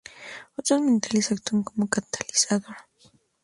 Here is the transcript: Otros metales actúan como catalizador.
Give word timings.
Otros 0.55 0.81
metales 0.81 1.31
actúan 1.31 1.61
como 1.61 1.87
catalizador. 1.87 2.75